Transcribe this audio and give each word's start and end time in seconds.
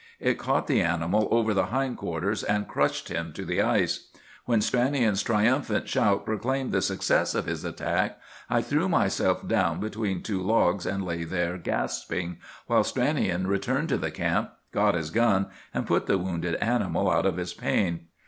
It 0.19 0.39
caught 0.39 0.65
the 0.65 0.81
animal 0.81 1.27
over 1.29 1.53
the 1.53 1.67
hindquarters, 1.67 2.41
and 2.41 2.67
crushed 2.67 3.09
him 3.09 3.33
to 3.33 3.45
the 3.45 3.61
ice. 3.61 4.07
When 4.45 4.59
Stranion's 4.59 5.21
triumphant 5.21 5.87
shout 5.87 6.25
proclaimed 6.25 6.71
the 6.71 6.81
success 6.81 7.35
of 7.35 7.45
his 7.45 7.63
attack, 7.63 8.19
I 8.49 8.63
threw 8.63 8.89
myself 8.89 9.47
down 9.47 9.79
between 9.79 10.23
two 10.23 10.41
logs 10.41 10.87
and 10.87 11.05
lay 11.05 11.23
there 11.23 11.59
gasping, 11.59 12.37
while 12.65 12.81
Stranion 12.81 13.45
returned 13.45 13.89
to 13.89 13.97
the 13.97 14.09
camp, 14.09 14.49
got 14.71 14.95
his 14.95 15.11
gun, 15.11 15.49
and 15.71 15.85
put 15.85 16.07
the 16.07 16.17
wounded 16.17 16.55
animal 16.55 17.07
out 17.07 17.27
of 17.27 17.37
his 17.37 17.53
pain. 17.53 18.07